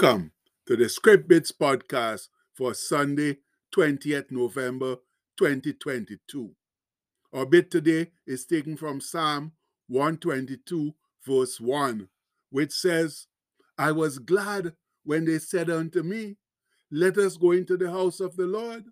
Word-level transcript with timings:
Welcome 0.00 0.32
to 0.66 0.76
the 0.76 0.88
Script 0.88 1.28
Bits 1.28 1.52
podcast 1.52 2.28
for 2.54 2.72
Sunday, 2.72 3.36
20th 3.76 4.30
November 4.30 4.96
2022. 5.36 6.52
Our 7.34 7.44
bit 7.44 7.70
today 7.70 8.10
is 8.26 8.46
taken 8.46 8.78
from 8.78 9.02
Psalm 9.02 9.52
122, 9.88 10.94
verse 11.26 11.60
1, 11.60 12.08
which 12.48 12.72
says, 12.72 13.26
I 13.76 13.92
was 13.92 14.18
glad 14.18 14.72
when 15.04 15.26
they 15.26 15.38
said 15.38 15.68
unto 15.68 16.02
me, 16.02 16.38
Let 16.90 17.18
us 17.18 17.36
go 17.36 17.50
into 17.50 17.76
the 17.76 17.90
house 17.90 18.20
of 18.20 18.36
the 18.36 18.46
Lord. 18.46 18.84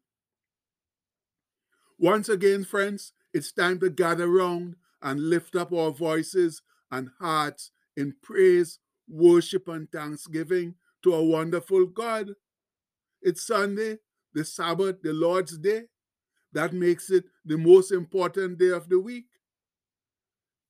Once 1.98 2.28
again, 2.28 2.64
friends, 2.64 3.14
it's 3.32 3.50
time 3.50 3.80
to 3.80 3.88
gather 3.88 4.28
round 4.28 4.76
and 5.00 5.30
lift 5.30 5.56
up 5.56 5.72
our 5.72 5.90
voices 5.90 6.60
and 6.90 7.08
hearts 7.18 7.70
in 7.96 8.14
praise 8.22 8.78
worship 9.08 9.68
and 9.68 9.90
thanksgiving 9.90 10.74
to 11.08 11.14
a 11.14 11.24
wonderful 11.24 11.86
God. 11.86 12.34
It's 13.22 13.46
Sunday, 13.46 13.98
the 14.34 14.44
Sabbath, 14.44 15.00
the 15.02 15.12
Lord's 15.12 15.56
Day. 15.56 15.84
That 16.52 16.72
makes 16.72 17.10
it 17.10 17.24
the 17.44 17.56
most 17.56 17.92
important 17.92 18.58
day 18.58 18.70
of 18.70 18.88
the 18.88 19.00
week. 19.00 19.26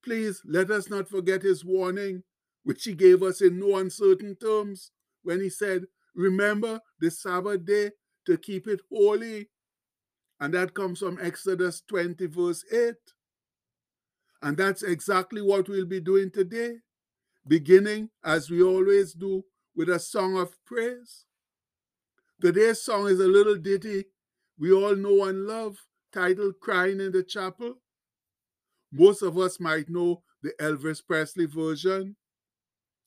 Please 0.05 0.41
let 0.45 0.70
us 0.70 0.88
not 0.88 1.09
forget 1.09 1.42
his 1.42 1.64
warning, 1.64 2.23
which 2.62 2.84
he 2.84 2.95
gave 2.95 3.23
us 3.23 3.41
in 3.41 3.59
no 3.59 3.77
uncertain 3.77 4.37
terms 4.37 4.92
when 5.23 5.41
he 5.41 5.51
said, 5.51 5.87
Remember 6.14 6.80
the 7.00 7.11
Sabbath 7.11 7.64
day 7.64 7.91
to 8.27 8.36
keep 8.36 8.69
it 8.69 8.80
holy. 8.92 9.48
And 10.41 10.55
that 10.55 10.75
comes 10.75 11.00
from 11.00 11.19
Exodus 11.20 11.83
20, 11.89 12.27
verse 12.27 12.64
8. 12.73 12.95
And 14.42 14.56
that's 14.56 14.84
exactly 14.84 15.42
what 15.42 15.69
we'll 15.69 15.84
be 15.86 16.00
doing 16.00 16.30
today 16.30 16.77
beginning, 17.47 18.11
as 18.23 18.50
we 18.50 18.62
always 18.62 19.14
do, 19.14 19.42
with 19.78 19.88
a 19.88 20.00
song 20.00 20.36
of 20.36 20.56
praise. 20.64 21.24
Today's 22.40 22.82
song 22.82 23.06
is 23.06 23.20
a 23.20 23.28
little 23.28 23.54
ditty 23.54 24.06
we 24.58 24.72
all 24.72 24.96
know 24.96 25.26
and 25.26 25.46
love, 25.46 25.76
titled 26.12 26.54
Crying 26.60 26.98
in 26.98 27.12
the 27.12 27.22
Chapel. 27.22 27.76
Most 28.90 29.22
of 29.22 29.38
us 29.38 29.60
might 29.60 29.88
know 29.88 30.24
the 30.42 30.52
Elvis 30.60 31.00
Presley 31.06 31.46
version, 31.46 32.16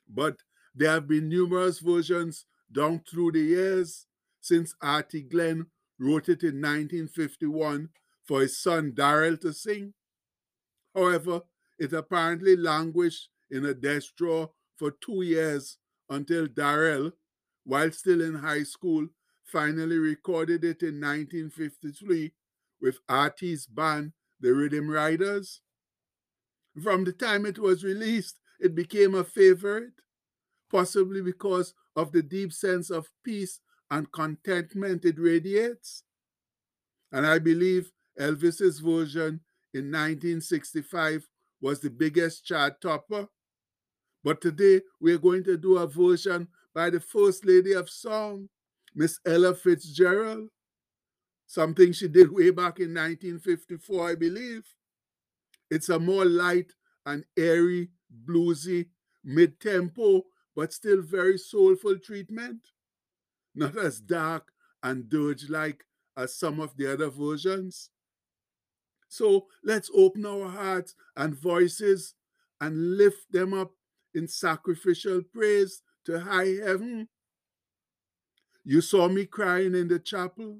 but 0.07 0.37
there 0.73 0.91
have 0.91 1.09
been 1.09 1.27
numerous 1.27 1.79
versions 1.79 2.45
down 2.71 3.01
through 3.01 3.33
the 3.33 3.41
years 3.41 4.07
since 4.39 4.73
Artie 4.81 5.23
Glenn 5.23 5.65
wrote 5.99 6.29
it 6.29 6.41
in 6.41 6.61
1951 6.61 7.89
for 8.25 8.39
his 8.39 8.63
son 8.63 8.93
Darrell 8.95 9.35
to 9.39 9.51
sing. 9.51 9.93
However, 10.95 11.41
it 11.77 11.91
apparently 11.91 12.55
languished 12.55 13.27
in 13.49 13.65
a 13.65 13.73
desk 13.73 14.15
drawer 14.15 14.51
for 14.77 14.91
two 14.91 15.23
years 15.23 15.77
until 16.11 16.45
Darrell, 16.45 17.13
while 17.63 17.91
still 17.91 18.21
in 18.21 18.35
high 18.35 18.63
school, 18.63 19.07
finally 19.45 19.97
recorded 19.97 20.63
it 20.63 20.83
in 20.83 20.99
1953 20.99 22.33
with 22.81 22.99
Artie's 23.07 23.65
band, 23.65 24.11
the 24.39 24.53
Rhythm 24.53 24.89
Riders. 24.89 25.61
From 26.83 27.05
the 27.05 27.13
time 27.13 27.45
it 27.45 27.57
was 27.57 27.83
released, 27.83 28.39
it 28.59 28.75
became 28.75 29.15
a 29.15 29.23
favorite, 29.23 30.01
possibly 30.69 31.21
because 31.21 31.73
of 31.95 32.11
the 32.11 32.21
deep 32.21 32.51
sense 32.51 32.89
of 32.89 33.09
peace 33.23 33.59
and 33.89 34.11
contentment 34.11 35.05
it 35.05 35.17
radiates. 35.17 36.03
And 37.11 37.25
I 37.25 37.39
believe 37.39 37.91
Elvis's 38.19 38.79
version 38.79 39.41
in 39.73 39.91
1965 39.91 41.27
was 41.61 41.79
the 41.79 41.89
biggest 41.89 42.45
chart 42.45 42.81
topper 42.81 43.27
but 44.23 44.41
today 44.41 44.81
we're 44.99 45.17
going 45.17 45.43
to 45.45 45.57
do 45.57 45.77
a 45.77 45.87
version 45.87 46.47
by 46.73 46.89
the 46.89 46.99
First 46.99 47.45
Lady 47.45 47.73
of 47.73 47.89
Song, 47.89 48.49
Miss 48.95 49.19
Ella 49.25 49.55
Fitzgerald. 49.55 50.49
Something 51.47 51.91
she 51.91 52.07
did 52.07 52.31
way 52.31 52.49
back 52.49 52.79
in 52.79 52.93
1954, 52.93 54.09
I 54.09 54.15
believe. 54.15 54.63
It's 55.69 55.89
a 55.89 55.99
more 55.99 56.25
light 56.25 56.71
and 57.05 57.25
airy, 57.37 57.89
bluesy, 58.25 58.87
mid 59.23 59.59
tempo, 59.59 60.23
but 60.55 60.73
still 60.73 61.01
very 61.01 61.37
soulful 61.37 61.97
treatment. 61.99 62.59
Not 63.55 63.77
as 63.77 63.99
dark 63.99 64.51
and 64.83 65.09
dirge 65.09 65.49
like 65.49 65.83
as 66.15 66.35
some 66.35 66.59
of 66.59 66.75
the 66.77 66.91
other 66.91 67.09
versions. 67.09 67.89
So 69.09 69.47
let's 69.63 69.91
open 69.93 70.25
our 70.25 70.47
hearts 70.47 70.95
and 71.17 71.35
voices 71.35 72.13
and 72.61 72.97
lift 72.97 73.31
them 73.31 73.53
up 73.53 73.71
in 74.13 74.27
sacrificial 74.27 75.21
praise 75.33 75.81
to 76.05 76.19
high 76.19 76.55
heaven. 76.63 77.07
You 78.63 78.81
saw 78.81 79.07
me 79.07 79.25
crying 79.25 79.75
in 79.75 79.87
the 79.87 79.99
chapel. 79.99 80.59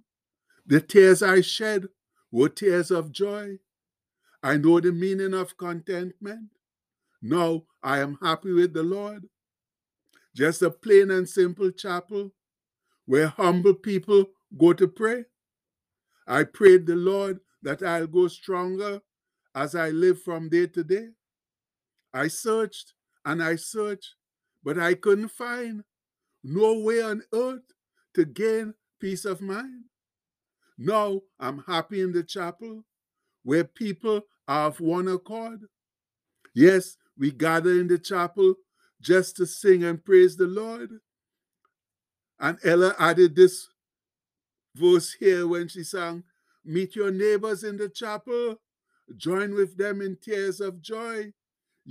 The 0.66 0.82
tears 0.82 1.22
I 1.22 1.42
shed 1.42 1.88
were 2.32 2.50
tears 2.50 2.92
of 2.92 3.12
joy. 3.12 3.60
I 4.44 4.58
know 4.58 4.80
the 4.80 4.92
meaning 4.92 5.34
of 5.34 5.58
contentment. 5.58 6.50
Now 7.22 7.64
I 7.84 8.00
am 8.00 8.18
happy 8.22 8.54
with 8.54 8.74
the 8.74 8.84
Lord. 8.84 9.28
Just 10.36 10.62
a 10.62 10.72
plain 10.72 11.12
and 11.12 11.28
simple 11.28 11.72
chapel 11.72 12.32
where 13.06 13.28
humble 13.28 13.74
people 13.74 14.26
go 14.58 14.74
to 14.74 14.88
pray. 14.88 15.26
I 16.28 16.44
prayed 16.46 16.86
the 16.86 16.96
Lord 16.96 17.40
that 17.62 17.84
I'll 17.84 18.08
go 18.08 18.28
stronger 18.28 19.02
as 19.54 19.76
I 19.76 19.90
live 19.90 20.22
from 20.22 20.50
day 20.50 20.68
to 20.68 20.84
day. 20.84 21.10
I 22.14 22.28
searched 22.28 22.94
and 23.26 23.44
I 23.44 23.56
searched, 23.56 24.16
but 24.64 24.78
I 24.78 24.94
couldn't 24.94 25.30
find 25.30 25.84
no 26.44 26.80
way 26.80 27.02
on 27.02 27.24
earth 27.34 27.64
to 28.16 28.26
gain 28.26 28.74
peace 29.00 29.26
of 29.26 29.42
mind. 29.42 29.86
Now 30.78 31.22
I'm 31.40 31.64
happy 31.68 32.02
in 32.02 32.12
the 32.12 32.24
chapel 32.24 32.84
where 33.44 33.64
people 33.64 34.22
are 34.48 34.68
of 34.68 34.80
one 34.80 35.08
accord. 35.08 35.62
Yes, 36.54 36.98
we 37.18 37.32
gather 37.32 37.72
in 37.72 37.88
the 37.88 38.00
chapel 38.00 38.56
just 39.00 39.36
to 39.38 39.46
sing 39.46 39.84
and 39.84 40.04
praise 40.04 40.36
the 40.36 40.48
Lord. 40.48 40.90
And 42.40 42.58
Ella 42.64 42.96
added 42.98 43.36
this 43.36 43.68
verse 44.76 45.14
here 45.14 45.48
when 45.48 45.68
she 45.68 45.84
sang, 45.84 46.24
Meet 46.64 46.96
your 46.96 47.12
neighbors 47.12 47.64
in 47.64 47.78
the 47.78 47.90
chapel, 47.90 48.60
join 49.18 49.54
with 49.54 49.78
them 49.78 50.02
in 50.02 50.18
tears 50.22 50.60
of 50.62 50.82
joy 50.82 51.34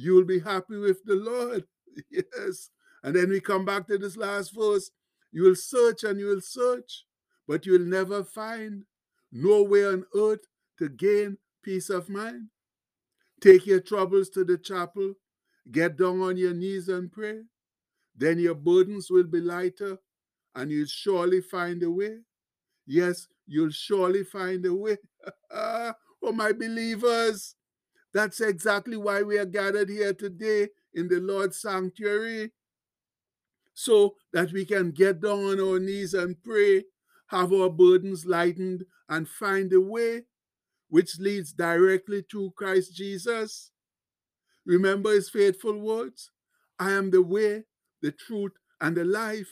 you 0.00 0.14
will 0.14 0.24
be 0.24 0.40
happy 0.40 0.76
with 0.76 1.04
the 1.04 1.14
Lord. 1.16 1.64
Yes. 2.10 2.70
And 3.02 3.16
then 3.16 3.30
we 3.30 3.40
come 3.40 3.64
back 3.64 3.88
to 3.88 3.98
this 3.98 4.16
last 4.16 4.54
verse. 4.54 4.90
You 5.32 5.42
will 5.42 5.56
search 5.56 6.04
and 6.04 6.20
you 6.20 6.26
will 6.26 6.40
search, 6.40 7.04
but 7.48 7.66
you 7.66 7.72
will 7.72 7.80
never 7.80 8.22
find 8.22 8.84
no 9.32 9.64
way 9.64 9.84
on 9.84 10.04
earth 10.14 10.46
to 10.78 10.88
gain 10.88 11.36
peace 11.64 11.90
of 11.90 12.08
mind. 12.08 12.46
Take 13.40 13.66
your 13.66 13.80
troubles 13.80 14.30
to 14.30 14.44
the 14.44 14.56
chapel, 14.56 15.14
get 15.70 15.96
down 15.96 16.20
on 16.20 16.36
your 16.36 16.54
knees 16.54 16.88
and 16.88 17.10
pray. 17.10 17.40
Then 18.16 18.38
your 18.38 18.54
burdens 18.54 19.10
will 19.10 19.24
be 19.24 19.40
lighter 19.40 19.98
and 20.54 20.70
you'll 20.70 20.86
surely 20.86 21.40
find 21.40 21.82
a 21.82 21.90
way. 21.90 22.18
Yes, 22.86 23.26
you'll 23.46 23.70
surely 23.70 24.24
find 24.24 24.64
a 24.64 24.74
way. 24.74 24.98
oh, 25.50 25.92
my 26.32 26.52
believers, 26.52 27.56
that's 28.12 28.40
exactly 28.40 28.96
why 28.96 29.22
we 29.22 29.38
are 29.38 29.46
gathered 29.46 29.88
here 29.88 30.12
today 30.12 30.68
in 30.94 31.08
the 31.08 31.20
Lord's 31.20 31.60
sanctuary. 31.60 32.50
So 33.74 34.16
that 34.32 34.52
we 34.52 34.64
can 34.64 34.90
get 34.90 35.20
down 35.20 35.44
on 35.44 35.60
our 35.60 35.78
knees 35.78 36.12
and 36.12 36.42
pray, 36.42 36.84
have 37.28 37.52
our 37.52 37.70
burdens 37.70 38.26
lightened, 38.26 38.84
and 39.08 39.28
find 39.28 39.72
a 39.72 39.80
way 39.80 40.24
which 40.88 41.18
leads 41.18 41.52
directly 41.52 42.22
to 42.30 42.52
Christ 42.56 42.94
Jesus. 42.94 43.70
Remember 44.66 45.12
his 45.12 45.30
faithful 45.30 45.78
words 45.78 46.30
I 46.78 46.92
am 46.92 47.10
the 47.10 47.22
way, 47.22 47.64
the 48.02 48.12
truth, 48.12 48.52
and 48.80 48.96
the 48.96 49.04
life. 49.04 49.48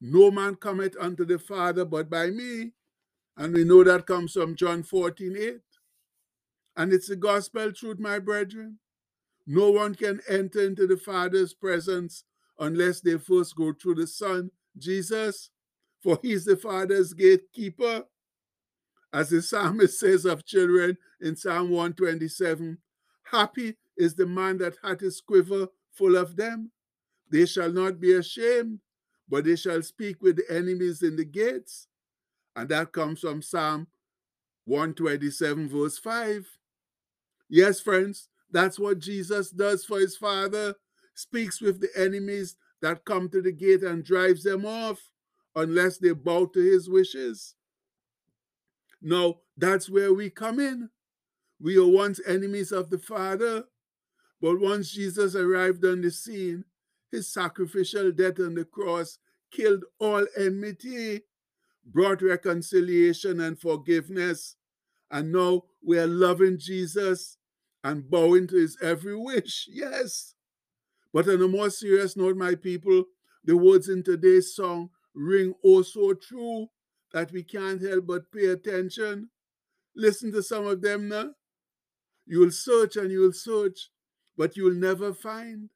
No 0.00 0.30
man 0.30 0.54
cometh 0.54 0.96
unto 0.98 1.24
the 1.24 1.38
Father 1.38 1.84
but 1.84 2.08
by 2.08 2.30
me. 2.30 2.72
And 3.36 3.54
we 3.54 3.64
know 3.64 3.84
that 3.84 4.06
comes 4.06 4.32
from 4.32 4.54
John 4.54 4.82
14 4.82 5.36
8. 5.38 5.60
And 6.76 6.92
it's 6.92 7.08
the 7.08 7.16
gospel 7.16 7.72
truth, 7.72 7.98
my 7.98 8.18
brethren. 8.18 8.78
No 9.46 9.70
one 9.70 9.94
can 9.94 10.20
enter 10.28 10.64
into 10.64 10.86
the 10.86 10.96
Father's 10.96 11.54
presence 11.54 12.24
unless 12.58 13.00
they 13.00 13.18
first 13.18 13.56
go 13.56 13.72
through 13.72 13.96
the 13.96 14.06
Son, 14.06 14.50
Jesus, 14.78 15.50
for 16.02 16.18
he's 16.22 16.44
the 16.44 16.56
Father's 16.56 17.12
gatekeeper. 17.12 18.04
As 19.12 19.30
the 19.30 19.42
psalmist 19.42 19.98
says 19.98 20.24
of 20.24 20.46
children 20.46 20.96
in 21.20 21.34
Psalm 21.36 21.70
127 21.70 22.78
Happy 23.30 23.76
is 23.96 24.14
the 24.14 24.26
man 24.26 24.58
that 24.58 24.76
hath 24.82 25.00
his 25.00 25.20
quiver 25.20 25.68
full 25.92 26.16
of 26.16 26.36
them. 26.36 26.72
They 27.30 27.46
shall 27.46 27.72
not 27.72 28.00
be 28.00 28.14
ashamed, 28.14 28.80
but 29.28 29.44
they 29.44 29.56
shall 29.56 29.82
speak 29.82 30.20
with 30.20 30.36
the 30.36 30.44
enemies 30.50 31.02
in 31.02 31.16
the 31.16 31.24
gates. 31.24 31.86
And 32.56 32.68
that 32.70 32.92
comes 32.92 33.20
from 33.20 33.42
Psalm 33.42 33.86
127, 34.64 35.68
verse 35.68 35.98
5. 35.98 36.46
Yes, 37.50 37.80
friends, 37.80 38.28
that's 38.52 38.78
what 38.78 39.00
Jesus 39.00 39.50
does 39.50 39.84
for 39.84 39.98
his 39.98 40.16
Father, 40.16 40.76
speaks 41.14 41.60
with 41.60 41.80
the 41.80 41.90
enemies 41.96 42.56
that 42.80 43.04
come 43.04 43.28
to 43.30 43.42
the 43.42 43.50
gate 43.50 43.82
and 43.82 44.04
drives 44.04 44.44
them 44.44 44.64
off 44.64 45.00
unless 45.56 45.98
they 45.98 46.12
bow 46.12 46.46
to 46.46 46.60
his 46.60 46.88
wishes. 46.88 47.56
Now, 49.02 49.40
that's 49.56 49.90
where 49.90 50.14
we 50.14 50.30
come 50.30 50.60
in. 50.60 50.90
We 51.60 51.78
were 51.78 51.88
once 51.88 52.20
enemies 52.26 52.70
of 52.70 52.88
the 52.88 52.98
Father, 52.98 53.64
but 54.40 54.60
once 54.60 54.92
Jesus 54.92 55.34
arrived 55.34 55.84
on 55.84 56.02
the 56.02 56.10
scene, 56.10 56.64
his 57.10 57.32
sacrificial 57.32 58.12
death 58.12 58.38
on 58.38 58.54
the 58.54 58.64
cross 58.64 59.18
killed 59.50 59.84
all 59.98 60.24
enmity, 60.38 61.22
brought 61.84 62.22
reconciliation 62.22 63.40
and 63.40 63.58
forgiveness. 63.60 64.54
And 65.10 65.32
now 65.32 65.64
we 65.84 65.98
are 65.98 66.06
loving 66.06 66.56
Jesus 66.56 67.36
and 67.82 68.10
bowing 68.10 68.46
to 68.48 68.56
his 68.56 68.76
every 68.82 69.16
wish. 69.16 69.68
Yes. 69.70 70.34
But 71.12 71.28
on 71.28 71.42
a 71.42 71.48
more 71.48 71.70
serious 71.70 72.16
note, 72.16 72.36
my 72.36 72.54
people, 72.54 73.04
the 73.44 73.56
words 73.56 73.88
in 73.88 74.02
today's 74.02 74.54
song 74.54 74.90
ring 75.14 75.54
oh 75.64 75.82
so 75.82 76.14
true 76.14 76.68
that 77.12 77.32
we 77.32 77.42
can't 77.42 77.82
help 77.82 78.06
but 78.06 78.30
pay 78.30 78.46
attention. 78.46 79.30
Listen 79.96 80.30
to 80.32 80.42
some 80.42 80.66
of 80.66 80.82
them 80.82 81.08
now. 81.08 81.30
You 82.26 82.40
will 82.40 82.52
search 82.52 82.96
and 82.96 83.10
you 83.10 83.20
will 83.20 83.32
search, 83.32 83.90
but 84.36 84.56
you 84.56 84.64
will 84.64 84.74
never 84.74 85.12
find. 85.12 85.70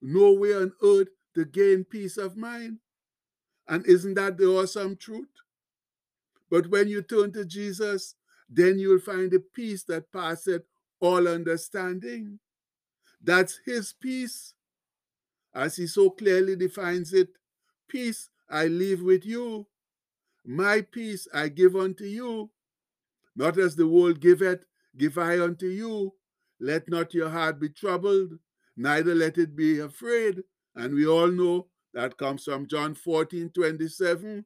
No 0.00 0.32
way 0.32 0.54
on 0.54 0.72
earth 0.82 1.08
to 1.34 1.44
gain 1.44 1.84
peace 1.84 2.16
of 2.16 2.36
mind. 2.36 2.78
And 3.66 3.84
isn't 3.86 4.14
that 4.14 4.38
the 4.38 4.46
awesome 4.46 4.96
truth? 4.96 5.28
But 6.50 6.68
when 6.68 6.88
you 6.88 7.02
turn 7.02 7.32
to 7.32 7.44
Jesus, 7.44 8.14
then 8.48 8.78
you'll 8.78 9.00
find 9.00 9.32
a 9.34 9.40
peace 9.40 9.84
that 9.84 10.10
passeth 10.10 10.62
all 11.00 11.28
understanding. 11.28 12.38
That's 13.22 13.60
his 13.64 13.92
peace. 13.92 14.54
As 15.54 15.76
he 15.76 15.86
so 15.86 16.10
clearly 16.10 16.56
defines 16.56 17.12
it, 17.12 17.30
peace 17.88 18.30
I 18.50 18.66
leave 18.66 19.02
with 19.02 19.24
you. 19.24 19.66
My 20.44 20.82
peace 20.82 21.28
I 21.34 21.48
give 21.48 21.76
unto 21.76 22.04
you. 22.04 22.50
Not 23.36 23.58
as 23.58 23.76
the 23.76 23.86
world 23.86 24.20
giveth, 24.20 24.64
give 24.96 25.18
I 25.18 25.40
unto 25.40 25.66
you. 25.66 26.14
Let 26.60 26.88
not 26.88 27.14
your 27.14 27.30
heart 27.30 27.60
be 27.60 27.68
troubled, 27.68 28.38
neither 28.76 29.14
let 29.14 29.38
it 29.38 29.54
be 29.54 29.78
afraid. 29.78 30.42
And 30.74 30.94
we 30.94 31.06
all 31.06 31.28
know 31.28 31.68
that 31.94 32.16
comes 32.18 32.44
from 32.44 32.66
John 32.66 32.94
14 32.94 33.50
27. 33.50 34.44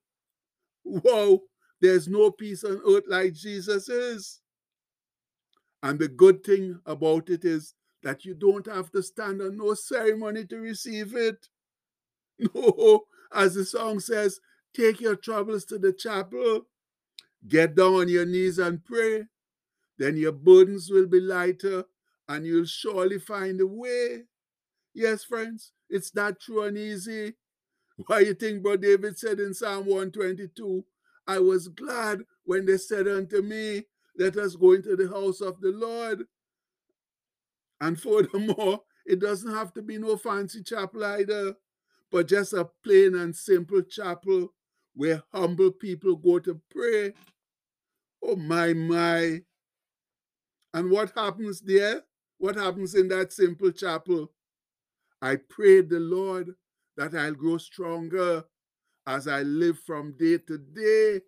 Whoa, 0.84 1.42
there's 1.80 2.08
no 2.08 2.30
peace 2.30 2.64
on 2.64 2.82
earth 2.86 3.04
like 3.08 3.34
Jesus 3.34 3.88
is. 3.88 4.41
And 5.82 5.98
the 5.98 6.08
good 6.08 6.44
thing 6.44 6.80
about 6.86 7.28
it 7.28 7.44
is 7.44 7.74
that 8.02 8.24
you 8.24 8.34
don't 8.34 8.66
have 8.66 8.90
to 8.92 9.02
stand 9.02 9.40
on 9.42 9.56
no 9.56 9.74
ceremony 9.74 10.44
to 10.46 10.56
receive 10.58 11.14
it. 11.14 11.48
No, 12.54 13.02
as 13.32 13.54
the 13.54 13.64
song 13.64 14.00
says, 14.00 14.40
take 14.74 15.00
your 15.00 15.14
troubles 15.14 15.64
to 15.66 15.78
the 15.78 15.92
chapel, 15.92 16.66
get 17.46 17.76
down 17.76 17.94
on 17.94 18.08
your 18.08 18.26
knees 18.26 18.58
and 18.58 18.84
pray. 18.84 19.26
Then 19.98 20.16
your 20.16 20.32
burdens 20.32 20.90
will 20.90 21.06
be 21.06 21.20
lighter 21.20 21.84
and 22.28 22.44
you'll 22.44 22.64
surely 22.64 23.20
find 23.20 23.60
a 23.60 23.66
way. 23.66 24.24
Yes, 24.94 25.22
friends, 25.24 25.72
it's 25.88 26.10
that 26.12 26.40
true 26.40 26.64
and 26.64 26.76
easy. 26.76 27.34
Why 28.06 28.20
you 28.20 28.34
think 28.34 28.62
Brother 28.62 28.78
David 28.78 29.18
said 29.18 29.38
in 29.38 29.54
Psalm 29.54 29.86
122, 29.86 30.84
I 31.26 31.38
was 31.38 31.68
glad 31.68 32.22
when 32.44 32.66
they 32.66 32.78
said 32.78 33.06
unto 33.06 33.42
me, 33.42 33.84
Let 34.16 34.36
us 34.36 34.56
go 34.56 34.72
into 34.72 34.96
the 34.96 35.08
house 35.08 35.40
of 35.40 35.60
the 35.60 35.70
Lord. 35.70 36.26
And 37.80 38.00
furthermore, 38.00 38.82
it 39.06 39.20
doesn't 39.20 39.52
have 39.54 39.72
to 39.74 39.82
be 39.82 39.98
no 39.98 40.16
fancy 40.16 40.62
chapel 40.62 41.04
either, 41.04 41.56
but 42.10 42.28
just 42.28 42.52
a 42.52 42.68
plain 42.84 43.14
and 43.14 43.34
simple 43.34 43.82
chapel 43.82 44.52
where 44.94 45.22
humble 45.32 45.70
people 45.72 46.16
go 46.16 46.38
to 46.38 46.60
pray. 46.70 47.14
Oh, 48.22 48.36
my, 48.36 48.72
my. 48.72 49.40
And 50.74 50.90
what 50.90 51.12
happens 51.16 51.60
there? 51.60 52.02
What 52.38 52.56
happens 52.56 52.94
in 52.94 53.08
that 53.08 53.32
simple 53.32 53.72
chapel? 53.72 54.30
I 55.20 55.36
prayed 55.36 55.88
the 55.88 56.00
Lord 56.00 56.54
that 56.96 57.14
I'll 57.14 57.34
grow 57.34 57.58
stronger 57.58 58.44
as 59.06 59.28
I 59.28 59.42
live 59.42 59.78
from 59.78 60.16
day 60.18 60.38
to 60.38 60.58
day. 60.58 61.20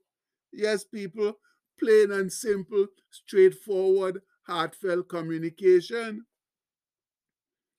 Yes, 0.53 0.85
people, 0.85 1.35
plain 1.79 2.13
and 2.13 2.33
simple, 2.33 2.87
straightforward, 3.11 4.23
heartfelt 4.47 5.09
communication. 5.09 6.27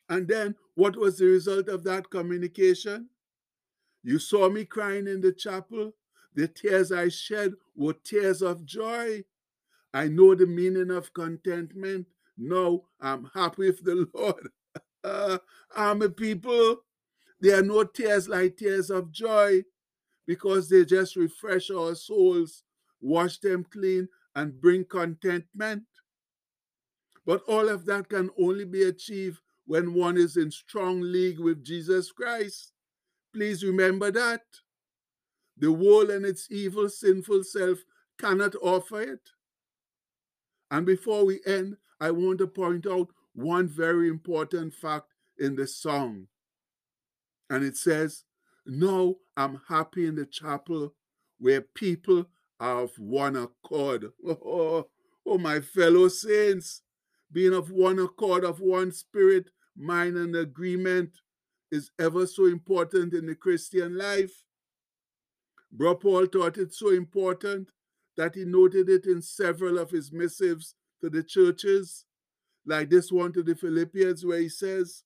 And 0.10 0.28
then 0.28 0.56
what 0.76 0.96
was 0.98 1.18
the 1.18 1.26
result 1.26 1.68
of 1.70 1.84
that 1.86 2.10
communication? 2.10 3.10
You 4.04 4.20
saw 4.20 4.50
me 4.50 4.66
crying 4.66 5.08
in 5.08 5.22
the 5.22 5.32
chapel. 5.32 5.94
The 6.36 6.48
tears 6.48 6.92
I 6.92 7.10
shed 7.10 7.54
were 7.76 7.94
tears 7.94 8.42
of 8.42 8.66
joy. 8.66 9.24
I 9.94 10.08
know 10.10 10.36
the 10.36 10.46
meaning 10.46 10.92
of 10.92 11.14
contentment. 11.14 12.08
Now 12.38 12.84
I'm 13.00 13.30
happy 13.34 13.68
with 13.68 13.84
the 13.84 14.08
Lord. 14.14 14.50
I'm 15.76 16.02
a 16.02 16.10
people. 16.10 16.78
There 17.40 17.60
are 17.60 17.64
no 17.64 17.84
tears 17.84 18.28
like 18.30 18.58
tears 18.58 18.90
of 18.90 19.12
joy 19.12 19.64
because 20.28 20.70
they 20.70 20.86
just 20.86 21.16
refresh 21.16 21.72
our 21.72 21.96
souls, 21.96 22.64
wash 23.06 23.38
them 23.40 23.66
clean, 23.72 24.08
and 24.36 24.60
bring 24.60 24.84
contentment. 24.84 25.84
But 27.26 27.42
all 27.48 27.70
of 27.70 27.86
that 27.86 28.10
can 28.10 28.30
only 28.40 28.66
be 28.66 28.84
achieved 28.84 29.40
when 29.66 29.94
one 29.94 30.18
is 30.18 30.36
in 30.38 30.52
strong 30.52 31.02
league 31.02 31.40
with 31.40 31.64
Jesus 31.64 32.12
Christ. 32.12 32.74
Please 33.34 33.64
remember 33.64 34.12
that. 34.12 34.42
The 35.58 35.72
world 35.72 36.10
and 36.10 36.26
its 36.26 36.48
evil, 36.52 36.90
sinful 36.90 37.44
self 37.44 37.80
cannot 38.20 38.56
offer 38.62 39.02
it. 39.02 39.30
And 40.70 40.86
before 40.86 41.26
we 41.26 41.40
end, 41.46 41.78
I 42.00 42.12
want 42.12 42.40
to 42.40 42.48
point 42.48 42.86
out 42.86 43.08
one 43.34 43.68
very 43.68 44.10
important 44.10 44.74
fact 44.74 45.14
in 45.38 45.56
the 45.56 45.68
song. 45.68 46.28
And 47.50 47.64
it 47.64 47.78
says, 47.78 48.24
Now 48.66 49.16
I'm 49.38 49.62
happy 49.70 50.06
in 50.06 50.16
the 50.16 50.26
chapel 50.26 50.94
where 51.40 51.62
people 51.62 52.26
of 52.60 52.92
one 52.98 53.36
accord. 53.36 54.12
Oh, 54.26 54.88
oh, 55.26 55.38
my 55.38 55.60
fellow 55.60 56.08
saints, 56.08 56.82
being 57.32 57.54
of 57.54 57.72
one 57.72 58.00
accord, 58.00 58.44
of 58.44 58.60
one 58.60 58.92
spirit, 58.92 59.50
mind, 59.76 60.18
and 60.18 60.36
agreement 60.36 61.12
is 61.72 61.92
ever 62.00 62.26
so 62.26 62.46
important 62.46 63.14
in 63.14 63.26
the 63.26 63.36
Christian 63.36 63.98
life. 63.98 64.44
Bro 65.72 65.96
Paul 65.96 66.28
thought 66.28 66.58
it 66.58 66.74
so 66.74 66.92
important 66.92 67.70
that 68.16 68.36
he 68.36 68.46
noted 68.46 68.90
it 68.90 69.06
in 69.06 69.22
several 69.22 69.78
of 69.78 69.92
his 69.92 70.12
missives 70.12 70.76
to 71.02 71.10
the 71.10 71.24
churches, 71.24 72.06
like 72.66 72.90
this 72.90 73.12
one 73.12 73.34
to 73.34 73.44
the 73.44 73.56
Philippians, 73.56 74.26
where 74.26 74.40
he 74.40 74.50
says, 74.50 75.04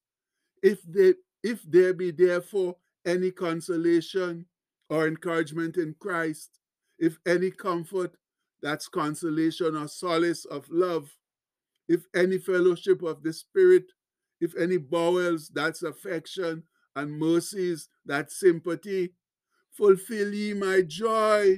If 0.61 0.83
they 0.83 1.15
if 1.41 1.63
there 1.63 1.93
be 1.93 2.11
therefore 2.11 2.75
any 3.05 3.31
consolation 3.31 4.45
or 4.89 5.07
encouragement 5.07 5.77
in 5.77 5.95
Christ, 5.99 6.58
if 6.99 7.17
any 7.25 7.51
comfort, 7.51 8.15
that's 8.61 8.87
consolation 8.87 9.75
or 9.75 9.87
solace 9.87 10.45
of 10.45 10.67
love, 10.69 11.09
if 11.87 12.03
any 12.15 12.37
fellowship 12.37 13.01
of 13.01 13.23
the 13.23 13.33
Spirit, 13.33 13.85
if 14.41 14.55
any 14.57 14.77
bowels, 14.77 15.49
that's 15.49 15.81
affection, 15.83 16.63
and 16.95 17.11
mercies, 17.11 17.89
that's 18.05 18.39
sympathy, 18.39 19.13
fulfill 19.71 20.33
ye 20.33 20.53
my 20.53 20.81
joy, 20.81 21.57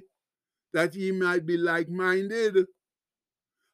that 0.74 0.96
ye 0.96 1.12
might 1.12 1.46
be 1.46 1.58
like 1.58 1.90
minded, 1.90 2.66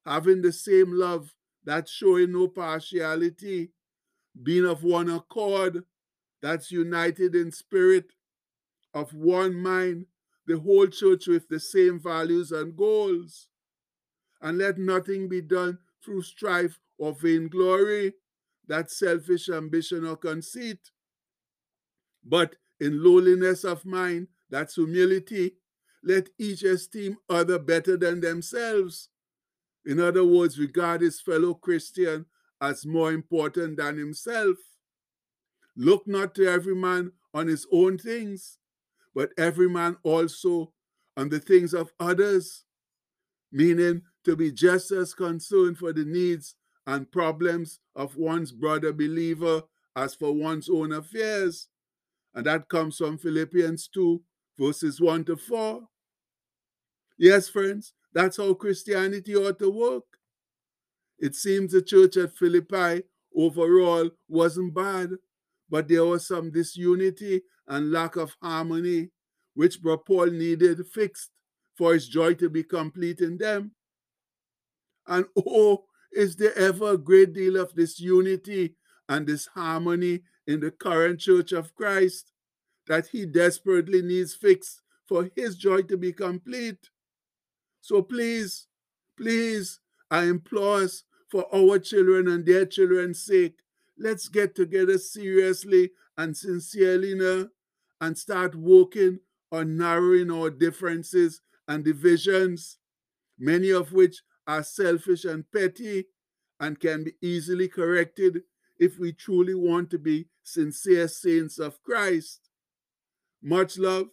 having 0.05 0.41
the 0.41 0.53
same 0.53 0.93
love, 0.93 1.33
that's 1.63 1.91
showing 1.91 2.31
no 2.31 2.47
partiality, 2.47 3.71
being 4.41 4.65
of 4.65 4.83
one 4.83 5.09
accord, 5.09 5.83
that's 6.41 6.71
united 6.71 7.35
in 7.35 7.51
spirit, 7.51 8.13
of 8.93 9.13
one 9.13 9.53
mind, 9.53 10.05
the 10.47 10.57
whole 10.59 10.87
church 10.87 11.27
with 11.27 11.47
the 11.49 11.59
same 11.59 11.99
values 11.99 12.51
and 12.51 12.75
goals. 12.75 13.49
And 14.41 14.57
let 14.57 14.77
nothing 14.77 15.27
be 15.27 15.41
done 15.41 15.79
through 16.03 16.21
strife 16.21 16.79
or 16.97 17.13
vainglory, 17.13 18.13
that 18.67 18.89
selfish 18.91 19.49
ambition 19.49 20.05
or 20.05 20.17
conceit, 20.17 20.79
but 22.23 22.55
in 22.79 23.03
lowliness 23.03 23.63
of 23.63 23.85
mind, 23.85 24.27
that's 24.49 24.75
humility, 24.75 25.53
let 26.03 26.29
each 26.37 26.63
esteem 26.63 27.17
other 27.29 27.57
better 27.57 27.97
than 27.97 28.19
themselves. 28.19 29.09
In 29.85 29.99
other 29.99 30.25
words, 30.25 30.59
regard 30.59 31.01
his 31.01 31.21
fellow 31.21 31.53
Christian 31.53 32.25
as 32.61 32.85
more 32.85 33.11
important 33.11 33.77
than 33.77 33.97
himself. 33.97 34.57
Look 35.75 36.07
not 36.07 36.35
to 36.35 36.47
every 36.47 36.75
man 36.75 37.13
on 37.33 37.47
his 37.47 37.65
own 37.71 37.97
things, 37.97 38.57
but 39.17 39.31
every 39.35 39.67
man 39.67 39.97
also 40.03 40.71
on 41.17 41.29
the 41.29 41.39
things 41.39 41.73
of 41.73 41.91
others, 41.99 42.65
meaning 43.51 44.03
to 44.23 44.35
be 44.35 44.51
just 44.51 44.91
as 44.91 45.15
concerned 45.15 45.75
for 45.75 45.91
the 45.91 46.05
needs 46.05 46.53
and 46.85 47.11
problems 47.11 47.79
of 47.95 48.15
one's 48.15 48.51
brother 48.51 48.93
believer 48.93 49.63
as 49.95 50.13
for 50.13 50.33
one's 50.33 50.69
own 50.69 50.91
affairs. 50.91 51.67
And 52.35 52.45
that 52.45 52.69
comes 52.69 52.97
from 52.97 53.17
Philippians 53.17 53.87
2, 53.87 54.21
verses 54.59 55.01
1 55.01 55.25
to 55.25 55.35
4. 55.35 55.81
Yes, 57.17 57.49
friends, 57.49 57.93
that's 58.13 58.37
how 58.37 58.53
Christianity 58.53 59.35
ought 59.35 59.57
to 59.57 59.71
work. 59.71 60.03
It 61.17 61.33
seems 61.33 61.71
the 61.71 61.81
church 61.81 62.17
at 62.17 62.37
Philippi 62.37 63.01
overall 63.35 64.11
wasn't 64.27 64.75
bad, 64.75 65.13
but 65.69 65.87
there 65.87 66.05
was 66.05 66.27
some 66.27 66.51
disunity 66.51 67.41
and 67.67 67.91
lack 67.91 68.15
of 68.15 68.35
harmony, 68.41 69.09
which 69.53 69.79
Paul 69.81 70.27
needed 70.27 70.85
fixed 70.87 71.31
for 71.77 71.93
his 71.93 72.07
joy 72.07 72.33
to 72.35 72.49
be 72.49 72.63
complete 72.63 73.19
in 73.21 73.37
them. 73.37 73.71
And 75.05 75.25
oh, 75.37 75.85
is 76.11 76.35
there 76.35 76.57
ever 76.57 76.93
a 76.93 76.97
great 76.97 77.33
deal 77.33 77.57
of 77.57 77.75
disunity 77.75 78.75
and 79.09 79.25
disharmony 79.25 80.21
in 80.45 80.59
the 80.59 80.71
current 80.71 81.19
church 81.19 81.51
of 81.51 81.75
Christ 81.75 82.31
that 82.87 83.07
he 83.07 83.25
desperately 83.25 84.01
needs 84.01 84.33
fixed 84.33 84.81
for 85.07 85.29
his 85.35 85.57
joy 85.57 85.81
to 85.83 85.97
be 85.97 86.13
complete? 86.13 86.89
So 87.81 88.01
please, 88.01 88.67
please, 89.17 89.79
I 90.09 90.23
implore 90.23 90.81
us 90.83 91.03
for 91.29 91.45
our 91.53 91.79
children 91.79 92.27
and 92.27 92.45
their 92.45 92.65
children's 92.65 93.23
sake, 93.23 93.59
let's 93.97 94.27
get 94.27 94.55
together 94.55 94.97
seriously 94.97 95.91
and 96.17 96.35
sincerely 96.35 97.13
now 97.15 97.47
and 98.01 98.17
start 98.17 98.55
working 98.55 99.19
on 99.51 99.77
narrowing 99.77 100.31
our 100.31 100.49
differences 100.49 101.41
and 101.67 101.83
divisions, 101.83 102.77
many 103.39 103.71
of 103.71 103.91
which 103.91 104.21
are 104.45 104.63
selfish 104.63 105.25
and 105.25 105.45
petty 105.51 106.05
and 106.59 106.79
can 106.79 107.03
be 107.03 107.13
easily 107.21 107.67
corrected 107.67 108.41
if 108.79 108.99
we 108.99 109.11
truly 109.11 109.55
want 109.55 109.89
to 109.89 109.97
be 109.97 110.27
sincere 110.43 111.07
saints 111.07 111.59
of 111.59 111.81
Christ. 111.83 112.49
Much 113.41 113.77
love. 113.77 114.07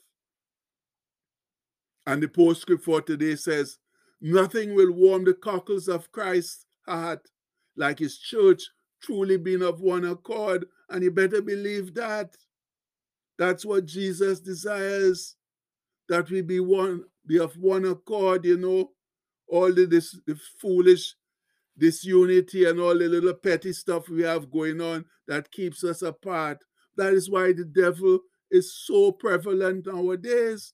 And 2.07 2.23
the 2.23 2.29
postscript 2.29 2.85
for 2.85 3.01
today 3.01 3.37
says, 3.37 3.79
Nothing 4.21 4.75
will 4.75 4.93
warm 4.93 5.25
the 5.25 5.35
cockles 5.35 5.89
of 5.89 6.13
Christ's 6.13 6.67
heart 6.87 7.29
like 7.77 7.99
his 7.99 8.19
church 8.19 8.63
truly 9.05 9.37
being 9.37 9.63
of 9.63 9.81
one 9.81 10.05
accord. 10.05 10.67
And 10.91 11.03
you 11.03 11.11
better 11.11 11.43
believe 11.43 11.95
that. 11.95 12.35
That's 13.39 13.65
what 13.65 13.87
Jesus 13.87 14.41
desires, 14.41 15.37
that 16.09 16.31
we 16.31 16.41
be 16.41 16.61
one, 16.61 17.05
be 17.27 17.39
of 17.39 17.55
one 17.57 17.85
accord, 17.85 18.45
you 18.45 18.57
know. 18.57 18.91
All 19.49 19.73
the, 19.73 19.85
this 19.85 20.19
the 20.27 20.39
foolish 20.61 21.15
disunity 21.77 22.65
and 22.65 22.81
all 22.81 22.97
the 22.97 23.09
little 23.09 23.35
petty 23.35 23.73
stuff 23.73 24.09
we 24.09 24.23
have 24.23 24.51
going 24.51 24.81
on 24.81 25.05
that 25.29 25.51
keeps 25.51 25.85
us 25.85 26.03
apart. 26.03 26.59
That 26.97 27.13
is 27.13 27.29
why 27.29 27.53
the 27.53 27.65
devil 27.65 28.21
is 28.51 28.75
so 28.87 29.13
prevalent 29.13 29.87
nowadays 29.87 30.73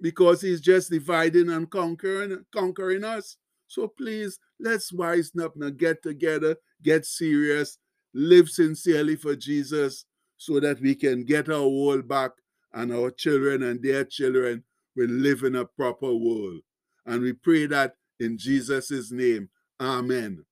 because 0.00 0.40
he's 0.40 0.60
just 0.60 0.90
dividing 0.90 1.50
and 1.50 1.70
conquering, 1.70 2.44
conquering 2.52 3.04
us. 3.04 3.36
So 3.66 3.86
please, 3.86 4.38
let's 4.58 4.92
wise 4.92 5.30
up 5.40 5.54
and 5.60 5.76
get 5.78 6.02
together, 6.02 6.56
get 6.82 7.06
serious, 7.06 7.78
live 8.14 8.48
sincerely 8.48 9.16
for 9.16 9.36
Jesus 9.36 10.04
so 10.36 10.60
that 10.60 10.80
we 10.80 10.94
can 10.94 11.24
get 11.24 11.48
our 11.48 11.68
world 11.68 12.08
back 12.08 12.30
and 12.72 12.92
our 12.92 13.10
children 13.10 13.62
and 13.64 13.82
their 13.82 14.04
children 14.04 14.64
will 14.96 15.10
live 15.10 15.42
in 15.42 15.56
a 15.56 15.64
proper 15.64 16.14
world. 16.14 16.60
And 17.06 17.22
we 17.22 17.32
pray 17.32 17.66
that 17.66 17.94
in 18.18 18.38
Jesus' 18.38 19.10
name. 19.10 19.48
Amen. 19.80 20.44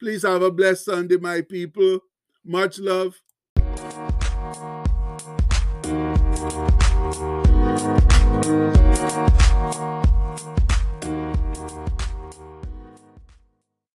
Please 0.00 0.22
have 0.22 0.42
a 0.42 0.50
blessed 0.50 0.86
Sunday, 0.86 1.16
my 1.16 1.40
people. 1.42 2.00
Much 2.44 2.78
love. 2.78 3.14